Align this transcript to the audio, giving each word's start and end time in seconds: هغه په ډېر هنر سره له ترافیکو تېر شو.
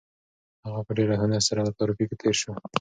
هغه 0.65 0.81
په 0.87 0.91
ډېر 0.97 1.09
هنر 1.21 1.41
سره 1.47 1.59
له 1.67 1.71
ترافیکو 1.79 2.19
تېر 2.21 2.35
شو. 2.41 2.51